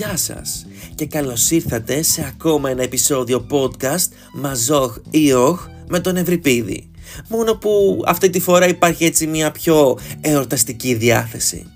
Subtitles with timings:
[0.00, 6.16] Γεια σας και καλώς ήρθατε σε ακόμα ένα επεισόδιο podcast Μαζόχ ή Όχ με τον
[6.16, 6.90] Ευρυπίδη.
[7.28, 11.66] Μόνο που αυτή τη φορά υπάρχει έτσι μια πιο εορταστική διάθεση.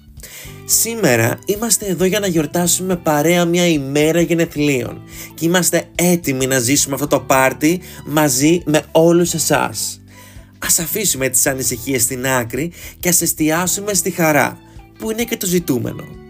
[0.65, 5.03] Σήμερα είμαστε εδώ για να γιορτάσουμε παρέα μια ημέρα γενεθλίων
[5.35, 10.03] και είμαστε έτοιμοι να ζήσουμε αυτό το πάρτι μαζί με όλους εσάς.
[10.59, 14.59] Ας αφήσουμε τις ανησυχίες στην άκρη και ας εστιάσουμε στη χαρά
[14.99, 16.24] που είναι και το ζητούμενο.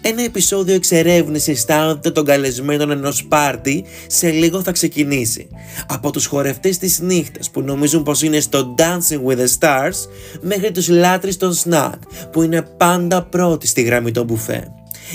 [0.00, 5.48] Ένα επεισόδιο εξερεύνηση τάοντα των καλεσμένων ενός πάρτι σε λίγο θα ξεκινήσει.
[5.88, 10.08] Από τους χορευτές της νύχτας που νομίζουν πως είναι στο Dancing with the Stars
[10.40, 11.98] μέχρι τους λάτρεις των snack
[12.32, 14.72] που είναι πάντα πρώτοι στη γραμμή των μπουφέ.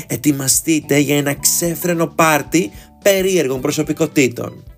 [0.07, 2.71] Ετοιμαστείτε για ένα ξέφρενο πάρτι
[3.03, 4.72] περίεργων προσωπικότητων.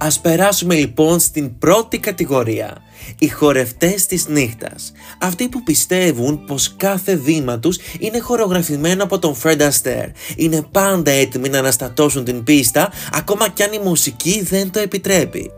[0.00, 2.76] Ας περάσουμε λοιπόν στην πρώτη κατηγορία,
[3.18, 4.92] οι χορευτές της νύχτας.
[5.18, 10.10] Αυτοί που πιστεύουν πως κάθε βήμα τους είναι χορογραφημένο από τον Fred Astaire.
[10.36, 15.50] Είναι πάντα έτοιμοι να αναστατώσουν την πίστα, ακόμα κι αν η μουσική δεν το επιτρέπει.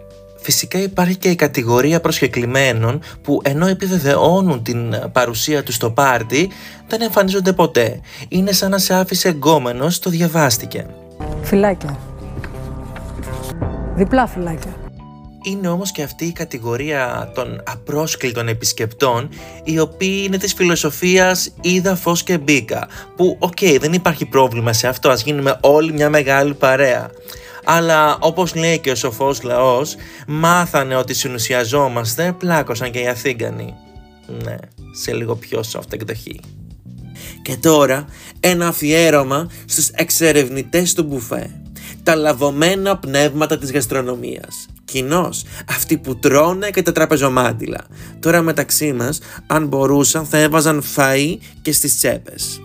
[0.42, 6.50] Φυσικά υπάρχει και η κατηγορία προσκεκλημένων που ενώ επιβεβαιώνουν την παρουσία τους στο πάρτι,
[6.88, 8.00] δεν εμφανίζονται ποτέ.
[8.28, 10.86] Είναι σαν να σε άφησε εγκόμενος, το διαβάστηκε.
[11.42, 12.09] Φυλάκια.
[14.00, 14.74] Διπλά φιλάκια.
[15.42, 19.28] Είναι όμως και αυτή η κατηγορία των απρόσκλητων επισκεπτών
[19.64, 24.88] οι οποίοι είναι της φιλοσοφίας είδα φως και μπήκα που οκ δεν υπάρχει πρόβλημα σε
[24.88, 27.10] αυτό ας γίνουμε όλοι μια μεγάλη παρέα.
[27.64, 29.94] Αλλά όπως λέει και ο σοφός λαός
[30.26, 33.74] μάθανε ότι συνουσιαζόμαστε πλάκωσαν και οι Αθίγγανοι.
[34.44, 34.56] Ναι
[34.92, 36.40] σε λίγο πιο soft εκδοχή.
[37.42, 38.04] Και τώρα
[38.40, 41.50] ένα αφιέρωμα στους εξερευνητές του μπουφέ
[42.02, 44.66] τα λαβωμένα πνεύματα της γαστρονομίας.
[44.84, 47.84] Κοινώς, αυτοί που τρώνε και τα τραπεζομάντιλα.
[48.20, 52.60] Τώρα μεταξύ μας, αν μπορούσαν θα έβαζαν φαΐ και στις τσέπες.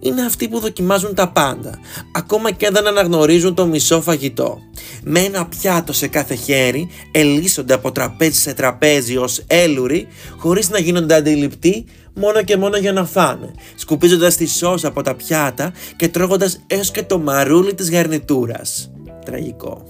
[0.00, 1.78] Είναι αυτοί που δοκιμάζουν τα πάντα,
[2.12, 4.58] ακόμα και αν δεν αναγνωρίζουν το μισό φαγητό.
[5.02, 10.78] Με ένα πιάτο σε κάθε χέρι, ελίσσονται από τραπέζι σε τραπέζι ως έλουροι, χωρίς να
[10.78, 16.08] γίνονται αντιληπτοί μόνο και μόνο για να φάνε, σκουπίζοντας τη σώσα από τα πιάτα και
[16.08, 18.90] τρώγοντας έως και το μαρούλι της γαρνιτούρας.
[19.24, 19.84] Τραγικό.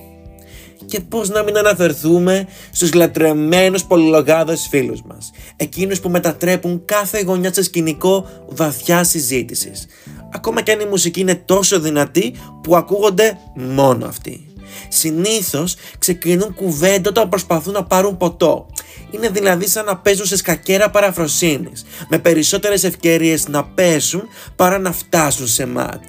[0.86, 7.52] Και πώς να μην αναφερθούμε στους λατρεμένους πολυλογάδες φίλους μας, εκείνους που μετατρέπουν κάθε γωνιά
[7.52, 9.86] σε σκηνικό βαθιά συζήτησης,
[10.32, 14.53] ακόμα και αν η μουσική είναι τόσο δυνατή που ακούγονται μόνο αυτοί.
[14.88, 18.66] Συνήθως ξεκινούν κουβέντα όταν προσπαθούν να πάρουν ποτό
[19.14, 24.22] είναι δηλαδή σαν να παίζουν σε σκακέρα παραφροσύνης, με περισσότερες ευκαιρίες να πέσουν
[24.56, 26.02] παρά να φτάσουν σε ματ.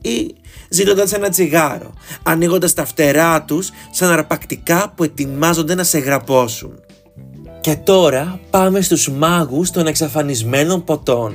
[0.00, 0.34] Ή
[0.68, 6.80] ζητώντας ένα τσιγάρο, ανοίγοντας τα φτερά τους σαν αρπακτικά που ετοιμάζονται να σε γραπώσουν.
[7.60, 11.34] Και τώρα πάμε στους μάγους των εξαφανισμένων ποτών.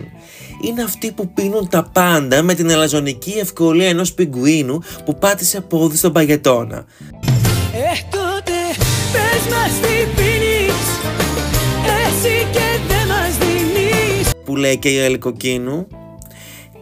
[0.61, 5.97] Είναι αυτοί που πίνουν τα πάντα με την ελαζονική ευκολία ενός πιγκουίνου που πάτησε πόδι
[5.97, 6.85] στον παγετώνα.
[7.73, 8.53] Ε, τότε
[9.13, 10.05] πες μας τι
[14.45, 15.87] που λέει και η Ελικοκίνου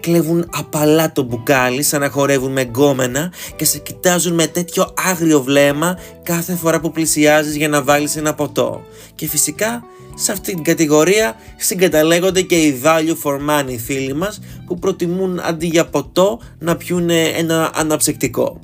[0.03, 5.41] κλέβουν απαλά το μπουκάλι σαν να χορεύουν με γκόμενα και σε κοιτάζουν με τέτοιο άγριο
[5.41, 8.85] βλέμμα κάθε φορά που πλησιάζεις για να βάλεις ένα ποτό.
[9.15, 9.83] Και φυσικά
[10.15, 15.65] σε αυτή την κατηγορία συγκαταλέγονται και οι value for money φίλοι μας που προτιμούν αντί
[15.65, 18.59] για ποτό να πιούν ένα αναψυκτικό.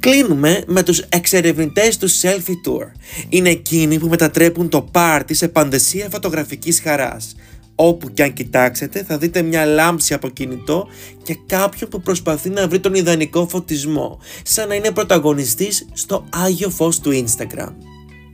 [0.00, 2.86] Κλείνουμε με τους εξερευνητές του Selfie Tour.
[3.28, 7.34] Είναι εκείνοι που μετατρέπουν το πάρτι σε παντεσία φωτογραφικής χαράς.
[7.82, 10.88] Όπου και αν κοιτάξετε θα δείτε μια λάμψη από κινητό
[11.22, 16.70] και κάποιον που προσπαθεί να βρει τον ιδανικό φωτισμό, σαν να είναι πρωταγωνιστής στο Άγιο
[16.70, 17.72] Φως του Instagram.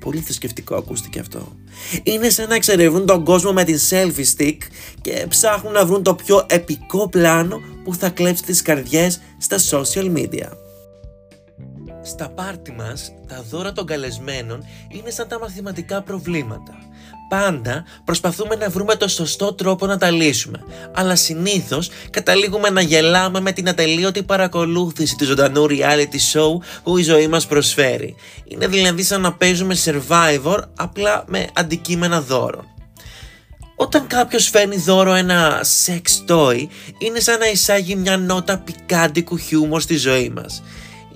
[0.00, 1.56] Πολύ θρησκευτικό ακούστηκε αυτό.
[2.02, 4.58] Είναι σαν να εξερευνούν τον κόσμο με την selfie stick
[5.00, 10.16] και ψάχνουν να βρουν το πιο επικό πλάνο που θα κλέψει τις καρδιές στα social
[10.16, 10.48] media.
[12.02, 16.78] Στα πάρτι μας, τα δώρα των καλεσμένων είναι σαν τα μαθηματικά προβλήματα.
[17.28, 20.64] Πάντα προσπαθούμε να βρούμε το σωστό τρόπο να τα λύσουμε,
[20.94, 27.02] αλλά συνήθως καταλήγουμε να γελάμε με την ατελείωτη παρακολούθηση του ζωντανού reality show που η
[27.02, 28.14] ζωή μας προσφέρει.
[28.44, 32.64] Είναι δηλαδή σαν να παίζουμε survivor απλά με αντικείμενα δώρων.
[33.76, 36.66] Όταν κάποιος φέρνει δώρο ένα sex toy,
[36.98, 40.62] είναι σαν να εισάγει μια νότα πικάντικου χιούμορ στη ζωή μας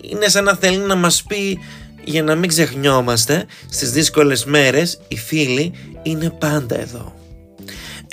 [0.00, 1.58] είναι σαν να θέλει να μας πει
[2.04, 7.14] για να μην ξεχνιόμαστε στις δύσκολες μέρες οι φίλοι είναι πάντα εδώ.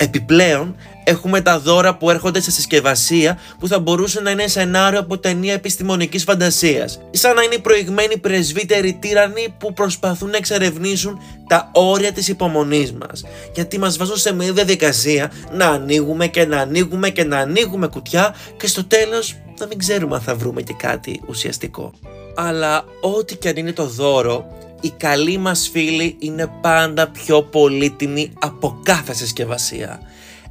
[0.00, 5.18] Επιπλέον, έχουμε τα δώρα που έρχονται σε συσκευασία που θα μπορούσε να είναι σενάριο από
[5.18, 7.00] ταινία επιστημονικής φαντασίας.
[7.10, 11.18] Σαν να είναι οι προηγμένοι πρεσβύτεροι τύρανοι που προσπαθούν να εξερευνήσουν
[11.48, 13.24] τα όρια της υπομονής μας.
[13.54, 18.34] Γιατί μας βάζουν σε μια διαδικασία να ανοίγουμε και να ανοίγουμε και να ανοίγουμε κουτιά
[18.56, 21.92] και στο τέλος να μην ξέρουμε αν θα βρούμε και κάτι ουσιαστικό.
[22.40, 24.46] Αλλά ό,τι και αν είναι το δώρο,
[24.80, 30.00] οι καλοί μας φίλοι είναι πάντα πιο πολύτιμοι από κάθε συσκευασία.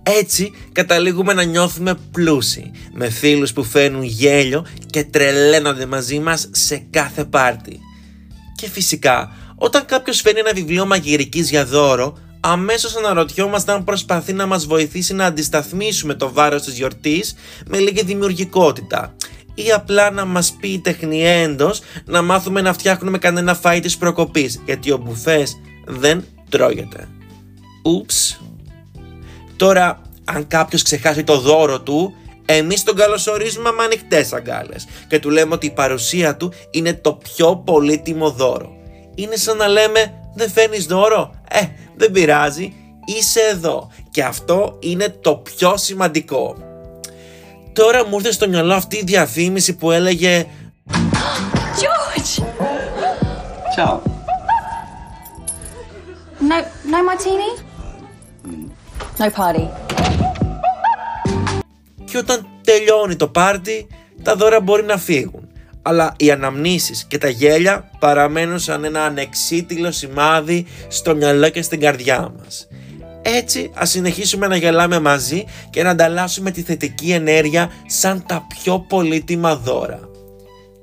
[0.04, 6.86] Έτσι καταλήγουμε να νιώθουμε πλούσιοι, με φίλους που φέρνουν γέλιο και τρελαίνονται μαζί μας σε
[6.90, 7.80] κάθε πάρτι.
[8.56, 14.46] Και φυσικά, όταν κάποιος φέρνει ένα βιβλίο μαγειρικής για δώρο, αμέσως αναρωτιόμαστε αν προσπαθεί να
[14.46, 17.36] μας βοηθήσει να αντισταθμίσουμε το βάρος της γιορτής
[17.68, 19.16] με λίγη δημιουργικότητα
[19.66, 24.92] ή απλά να μας πει τεχνιέντος να μάθουμε να φτιάχνουμε κανένα φάι της προκοπής γιατί
[24.92, 27.08] ο μπουφές δεν τρώγεται.
[27.84, 28.42] Ούψ.
[29.56, 32.14] Τώρα, αν κάποιος ξεχάσει το δώρο του,
[32.46, 37.14] εμείς τον καλωσορίζουμε με ανοιχτές αγκάλες και του λέμε ότι η παρουσία του είναι το
[37.14, 38.72] πιο πολύτιμο δώρο.
[39.16, 41.62] Είναι σαν να λέμε δεν φέρνεις δώρο, ε
[41.96, 42.74] δεν πειράζει,
[43.06, 46.67] είσαι εδώ και αυτό είναι το πιο σημαντικό.
[47.78, 50.48] Τώρα μου ήρθε στο μυαλό αυτή η διαφήμιση που έλεγε
[51.80, 52.44] George!
[53.76, 54.00] Ciao.
[56.50, 56.58] No,
[56.92, 57.50] no martini?
[59.20, 59.68] No party.
[62.06, 63.88] και όταν τελειώνει το πάρτι
[64.24, 65.48] τα δώρα μπορεί να φύγουν.
[65.82, 71.80] Αλλά οι αναμνήσεις και τα γέλια παραμένουν σαν ένα ανεξίτηλο σημάδι στο μυαλό και στην
[71.80, 72.68] καρδιά μας.
[73.36, 78.80] Έτσι ας συνεχίσουμε να γελάμε μαζί και να ανταλλάσσουμε τη θετική ενέργεια σαν τα πιο
[78.80, 80.00] πολύτιμα δώρα.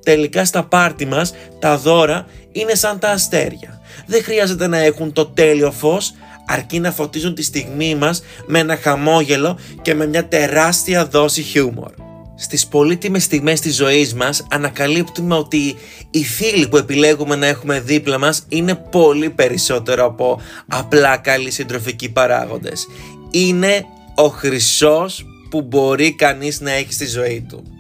[0.03, 3.81] Τελικά στα πάρτι μας τα δώρα είναι σαν τα αστέρια.
[4.07, 6.15] Δεν χρειάζεται να έχουν το τέλειο φως
[6.47, 11.93] αρκεί να φωτίζουν τη στιγμή μας με ένα χαμόγελο και με μια τεράστια δόση χιούμορ.
[12.37, 15.77] Στις πολύτιμες στιγμές της ζωής μας ανακαλύπτουμε ότι
[16.11, 22.09] οι φίλοι που επιλέγουμε να έχουμε δίπλα μας είναι πολύ περισσότερο από απλά καλοί συντροφικοί
[22.09, 22.87] παράγοντες.
[23.31, 27.74] Είναι ο χρυσός που μπορεί κανείς να έχει στη ζωή του.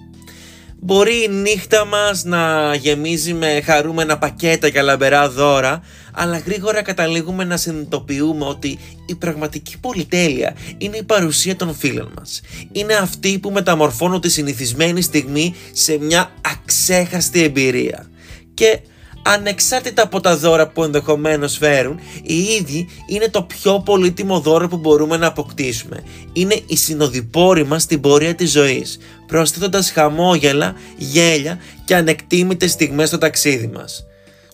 [0.86, 5.82] Μπορεί η νύχτα μας να γεμίζει με χαρούμενα πακέτα και λαμπερά δώρα,
[6.12, 12.40] αλλά γρήγορα καταλήγουμε να συνειδητοποιούμε ότι η πραγματική πολυτέλεια είναι η παρουσία των φίλων μας.
[12.72, 18.06] Είναι αυτοί που μεταμορφώνουν τη συνηθισμένη στιγμή σε μια αξέχαστη εμπειρία.
[18.54, 18.80] Και
[19.26, 24.76] ανεξάρτητα από τα δώρα που ενδεχομένως φέρουν, οι ίδιοι είναι το πιο πολύτιμο δώρο που
[24.76, 26.02] μπορούμε να αποκτήσουμε.
[26.32, 33.18] Είναι η συνοδοιπόροι μας στην πορεία της ζωής, προσθέτοντας χαμόγελα, γέλια και ανεκτήμητες στιγμές στο
[33.18, 34.06] ταξίδι μας.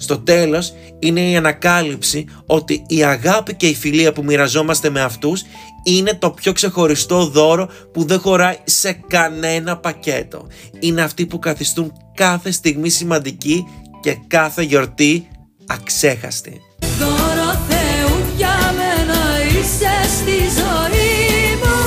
[0.03, 5.43] Στο τέλος είναι η ανακάλυψη ότι η αγάπη και η φιλία που μοιραζόμαστε με αυτούς
[5.83, 10.47] είναι το πιο ξεχωριστό δώρο που δεν χωράει σε κανένα πακέτο.
[10.81, 13.65] Είναι αυτοί που καθιστούν κάθε στιγμή σημαντική
[14.01, 15.29] και κάθε γιορτή
[15.67, 16.61] αξέχαστη.
[16.99, 21.79] Δώρο Θεού για μένα είσαι στη ζωή μου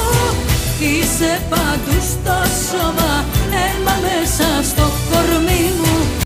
[0.79, 2.37] Είσαι παντού στο
[2.69, 6.19] σώμα, αίμα μέσα στο κορμί μου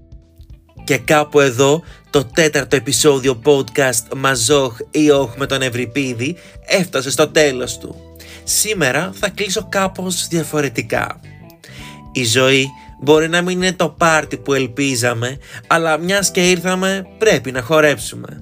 [0.84, 7.28] Και κάπου εδώ το τέταρτο επεισόδιο podcast Μαζόχ ή όχ με τον Ευρυπίδη έφτασε στο
[7.28, 7.96] τέλος του.
[8.44, 11.20] Σήμερα θα κλείσω κάπως διαφορετικά.
[12.12, 12.68] Η ζωή
[13.00, 18.40] μπορεί να μην είναι το πάρτι που ελπίζαμε, αλλά μιας και ήρθαμε πρέπει να χορέψουμε.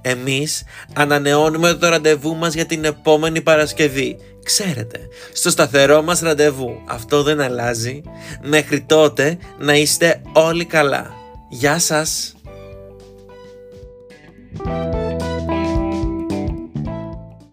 [0.00, 0.64] Εμείς
[0.94, 4.18] ανανεώνουμε το ραντεβού μας για την επόμενη Παρασκευή.
[4.42, 4.98] Ξέρετε,
[5.32, 6.82] στο σταθερό μας ραντεβού.
[6.86, 8.02] Αυτό δεν αλλάζει.
[8.42, 11.10] Μέχρι τότε να είστε όλοι καλά.
[11.48, 12.34] Γεια σας!